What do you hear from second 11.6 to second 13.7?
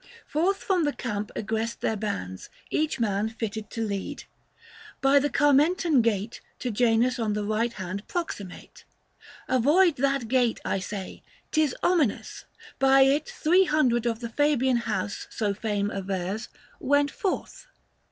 ominous! By it three